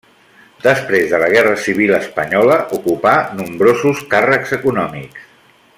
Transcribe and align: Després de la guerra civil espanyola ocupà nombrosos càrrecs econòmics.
Després 0.61 1.11
de 1.11 1.19
la 1.23 1.27
guerra 1.33 1.51
civil 1.65 1.93
espanyola 1.97 2.57
ocupà 2.79 3.13
nombrosos 3.43 4.03
càrrecs 4.15 4.57
econòmics. 4.59 5.33